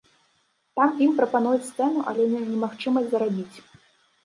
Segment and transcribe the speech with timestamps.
[0.79, 3.57] Там ім прапануюць сцэну, але не магчымасць зарабіць.